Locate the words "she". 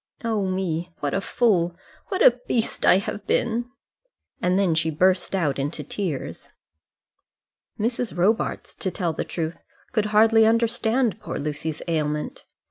4.73-4.89